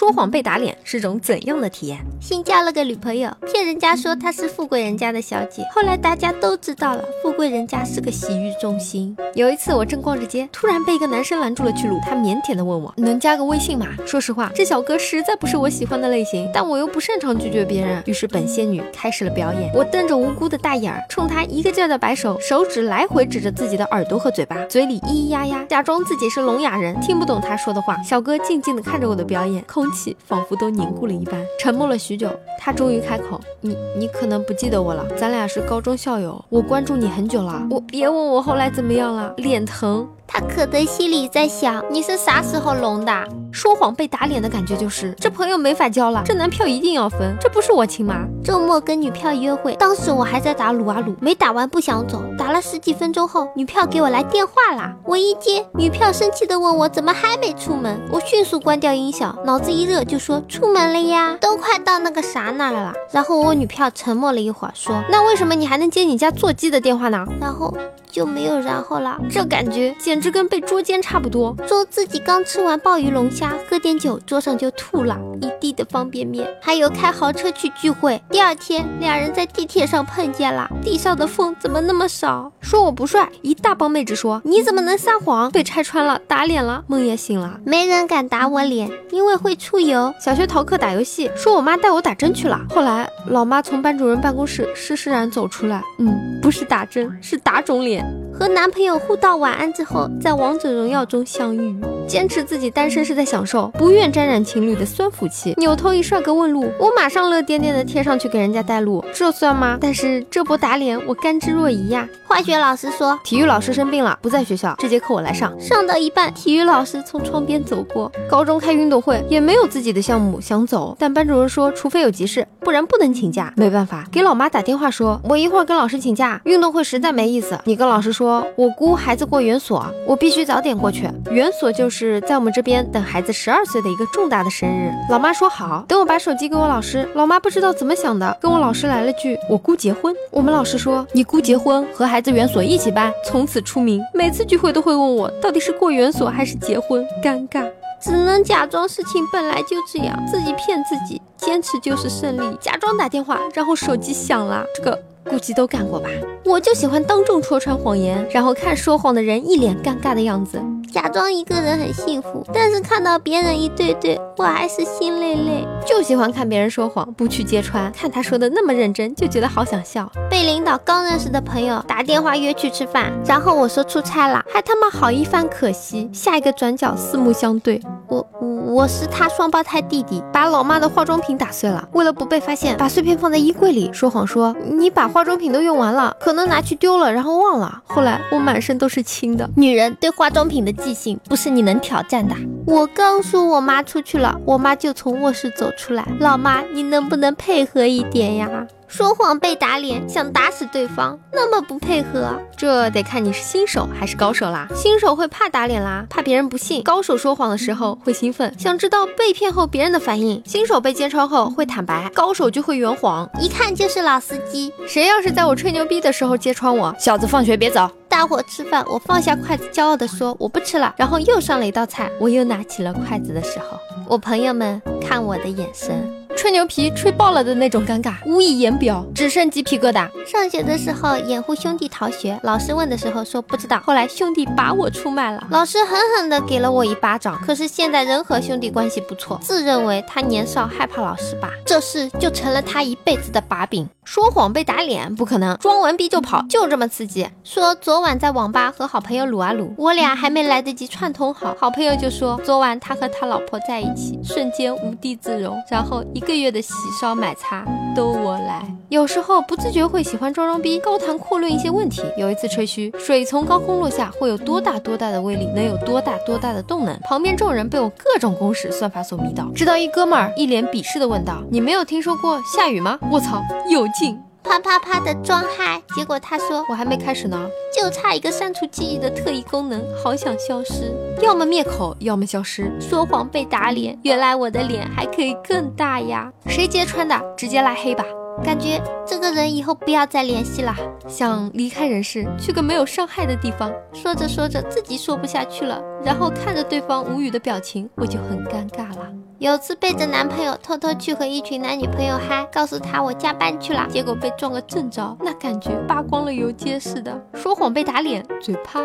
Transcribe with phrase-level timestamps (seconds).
[0.00, 1.98] 说谎被打脸是种怎样的体验？
[2.22, 9.14] 新交了个女朋友，骗人家说她是富贵人家的小姐，后来大家都知道了，富贵人家是个洗浴中心。
[9.34, 13.88] 有一次我正逛着街，突然被一个男生拦住了去路，他腼腆的问我能加个微信吗？
[14.06, 19.70] 说实话，这小哥实在不是我喜欢的类型，但我又不擅长拒绝别人，于是本仙女开始了表演。
[19.74, 28.02] 我瞪着无辜的大眼儿，冲他一个劲儿的摆手，手指来回指着自己的耳朵和嘴巴，嘴里咿咿呀呀，假装自己是聋哑人，听不懂他说的话。
[28.02, 32.30] 小哥静静的看着我的表演，空气仿佛都凝固了一般，沉默了许久，
[32.62, 37.66] 他终于开口：“你你可能不记得我了，咱俩是高中校友，我关注你很久了。
[37.70, 43.12] 我别问我后来怎么样了，脸疼。”他可能心里在想，你是啥时候聋的？
[43.50, 48.24] 说谎被打脸的感觉就是，这朋友没法交了，这男票一定要分，这不是我亲妈。
[48.44, 54.94] 周末跟女票约会，当时我还在打撸啊撸，没打完不想走，打了十几分钟后，女票给我来电话啦。
[55.04, 62.92] 我一接，女票生气的问我怎么还没出门，我迅速关掉音响，脑子一热就说出门了呀，都快到那个啥那儿了。
[63.10, 67.26] 然后我女票沉默了一会儿，说那为什么你还能接你家座机的电话呢？
[67.40, 67.72] 然后。
[68.10, 71.56] 就没有然后了，这感觉简直跟被捉奸差不多。
[71.66, 76.48] 说自己刚吃完鲍鱼龙虾，喝点酒，桌上就吐了一地的方便面。
[76.60, 82.52] 还有开豪车去聚会，第二天俩人在地铁上碰见了，地上的缝怎么那么少？
[82.60, 85.50] 说我不帅，一大帮妹子说你怎么能撒谎？
[85.50, 90.12] 被拆穿了，打脸了，梦也醒了，没人敢打我脸，因为会出油。
[90.20, 92.60] 小学逃课打游戏，说我妈带我打针去了。
[92.70, 97.99] 后来老妈从班主任办公室施施然走出来，嗯，不是打针，是打肿脸。
[98.32, 101.76] 和男朋友互道晚安之后，在王者荣耀中相遇，
[102.06, 105.54] 坚持自己单身是在享受，不愿沾染情侣的酸腐气。
[105.58, 109.76] 扭头一帅哥问路，我马上乐颠颠的贴上去给人家带路，这算吗？
[109.80, 112.08] 但是这波打脸我甘之若饴呀。
[112.30, 115.52] 化学老师说，体育老师生病了，不在学校，这节课我来上。
[115.58, 118.10] 上到一半，体育老师从窗边走过。
[118.30, 123.52] 高中开运动会也没有自己的项目，想走，但班主任说，除非有急事，不然不能请假。
[123.56, 131.10] 没办法，给老妈打电话说，我一会儿跟老师请假，运动会实在没意思，你跟老师说，我姑孩子过园所，我必须早点过去。
[131.32, 134.92] 园所就是在我们这边等孩子十二岁的一个重大的生日。
[135.10, 137.08] 老妈说好，等我把手机给我老师。
[137.16, 140.14] 老妈不知道怎么想的，跟我老师来了句，我姑结婚。
[140.30, 142.19] 我们老师说，你姑结婚和孩。
[142.20, 144.02] 子园所一起办，从此出名。
[144.12, 147.04] 每次聚会都会问我，到底是过园所还是结婚？
[147.22, 147.70] 尴尬，
[148.00, 152.56] 只能假装事情本来就这样，自己骗自己，坚持就是胜利。
[152.60, 154.98] 假装打电话，然后手机响了，这个
[155.28, 156.08] 估计都干过吧。
[156.44, 160.60] 我就喜欢当众戳穿谎言，然后看说谎的人一脸尴尬的样子。
[160.90, 165.66] 假装一个人很幸福，但是看到别人一对对，我还是心累累。
[165.86, 170.10] 就喜欢看别人说谎，不去揭穿，看他说的那么认真，就觉得好想笑。
[170.28, 176.10] 被领导刚认识的朋友打电话约去吃饭，然后我说出差了，还他妈好一番可惜。
[176.12, 187.82] 下一个转角四目相对，我我我是他双胞胎弟弟，把老妈的化妆品打碎了，为了不被发现，把碎片放在衣柜里，说谎说你把化妆品都用完了，可能拿去丢了，然后忘了。
[187.86, 189.48] 后来我满身都是青的。
[189.56, 190.70] 女人对化妆品的。
[190.80, 192.34] 记性不是你能挑战的。
[192.64, 196.06] 我刚说我妈出去了，我妈就从卧室走出来。
[196.20, 198.48] 老妈，你能不能配合一点呀？
[198.90, 204.66] 说谎被打脸，想打死对方，那么不配合，这得看你是新手还是高手啦。
[204.74, 210.42] 新手会怕打脸啦，怕别人不信；高手说谎的时候会兴奋，想知道被骗后别人的反应。
[210.44, 214.72] 新手被揭穿后会坦白，高手就会圆谎，一看就是老司机。
[214.88, 217.88] 谁要是在我吹牛逼的时候揭穿我，小子放学别走。
[218.08, 220.92] 大伙吃饭，我放下筷子，骄傲地说我不吃了。
[220.98, 223.78] 然后又上了一道菜，我又拿起了筷子的时候，
[224.08, 226.19] 我朋友们看我的眼神。
[226.40, 230.08] 吹牛皮吹爆了的那种尴尬，无以言表，只剩鸡皮疙瘩。
[230.26, 237.38] 上学的时候掩护兄弟逃学，老师问的时候说不知道，后来兄弟把我出卖了，老师狠狠的给了我一巴掌。
[237.44, 243.86] 可是现在人和兄弟关系不错，自认为他年少害怕老师吧，这事就成了他一辈子的把柄。
[244.02, 247.28] 说谎被打脸不可能，装完逼就跑，就这么刺激。
[247.44, 258.64] 说昨晚在网吧和好朋友撸啊撸，我俩还没来得及串通好，好朋友就说昨晚他和他老婆在一起，瞬间无地自容，然后一个个月的洗烧买擦都我来。
[258.88, 262.02] 有时候不自觉会喜欢装装逼，高谈阔论一些问题。
[262.16, 274.18] 有一次吹嘘水从高空落下会有多大多大的威力，能有多大多大的动能，旁边众人被我各种公式算法所迷倒，直到一哥们儿一脸鄙视的问道：“你没有听说过下雨吗？”我操，有劲！
[274.50, 280.92] 啪啪啪的装嗨，结果他说我还没开始呢，就差一个删除记忆的特异功能，好想消失，
[281.22, 282.72] 要么灭口，要么消失。
[282.80, 286.32] 说谎被打脸，原来我的脸还可以更大呀！
[286.46, 288.04] 谁揭穿的，直接拉黑吧。
[288.42, 290.74] 感觉这个人以后不要再联系了，
[291.06, 293.70] 想离开人世，去个没有伤害的地方。
[293.92, 299.06] 说着说着自己说不下去了，然后看着对方无语的表情，我就很尴尬了。
[299.38, 307.18] 有次背着男朋友偷偷去和一群男女朋友嗨，告诉他我加班去了，结果被撞个正着，那感觉扒光了游街似的。
[307.34, 308.80] 说谎被打脸，嘴趴。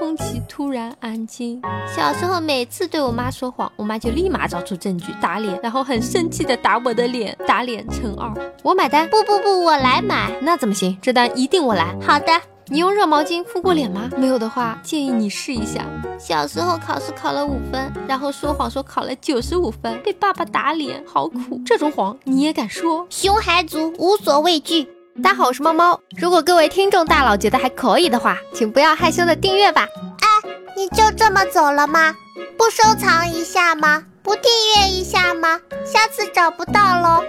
[0.00, 1.60] 空气突然安静。
[1.94, 8.32] 小时候每次对我妈说谎，我妈就立马找出证据打脸，然后很生气的打我的脸，打脸乘二。
[8.62, 9.06] 我买单。
[9.10, 10.32] 不不不，我来买。
[10.40, 10.96] 那怎么行？
[11.02, 11.94] 这单一定我来。
[12.00, 12.32] 好的。
[12.68, 14.08] 你用热毛巾敷过脸吗？
[14.16, 15.84] 没有的话，建议你试一下。
[16.18, 21.60] 小时候考试考了五分，然后说谎说考了九十五分，被爸爸打脸，好苦。
[21.66, 23.06] 这种谎你也敢说？
[23.10, 24.88] 熊孩子无所畏惧。
[25.22, 26.00] 大家好，我是猫猫。
[26.16, 29.86] 如果各位听众大佬觉得还可以的话，请不要害羞的订阅吧。
[30.20, 32.14] 哎，你就这么走了吗？
[32.56, 34.04] 不收藏一下吗？
[34.22, 34.44] 不订
[34.76, 35.60] 阅一下吗？
[35.84, 37.22] 下次找不到喽。